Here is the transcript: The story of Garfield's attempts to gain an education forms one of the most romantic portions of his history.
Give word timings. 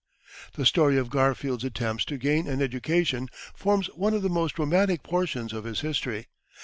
The 0.53 0.65
story 0.65 0.97
of 0.97 1.11
Garfield's 1.11 1.63
attempts 1.63 2.05
to 2.05 2.17
gain 2.17 2.47
an 2.47 2.59
education 2.59 3.29
forms 3.53 3.85
one 3.93 4.15
of 4.15 4.23
the 4.23 4.29
most 4.29 4.57
romantic 4.57 5.03
portions 5.03 5.53
of 5.53 5.63
his 5.63 5.81
history. 5.81 6.25